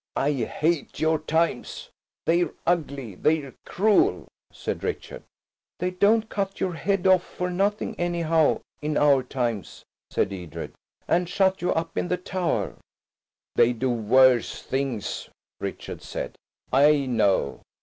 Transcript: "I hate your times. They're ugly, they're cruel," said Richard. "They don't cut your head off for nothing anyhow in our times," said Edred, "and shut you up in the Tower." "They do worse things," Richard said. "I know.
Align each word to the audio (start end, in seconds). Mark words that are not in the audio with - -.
"I 0.15 0.31
hate 0.33 0.99
your 0.99 1.19
times. 1.19 1.91
They're 2.25 2.49
ugly, 2.65 3.13
they're 3.13 3.53
cruel," 3.65 4.27
said 4.51 4.83
Richard. 4.83 5.21
"They 5.77 5.91
don't 5.91 6.27
cut 6.27 6.59
your 6.59 6.73
head 6.73 7.05
off 7.05 7.23
for 7.23 7.51
nothing 7.51 7.93
anyhow 7.99 8.61
in 8.81 8.97
our 8.97 9.21
times," 9.21 9.85
said 10.09 10.33
Edred, 10.33 10.73
"and 11.07 11.29
shut 11.29 11.61
you 11.61 11.71
up 11.71 11.99
in 11.99 12.07
the 12.07 12.17
Tower." 12.17 12.77
"They 13.53 13.73
do 13.73 13.91
worse 13.91 14.63
things," 14.63 15.29
Richard 15.59 16.01
said. 16.01 16.35
"I 16.73 17.05
know. 17.05 17.61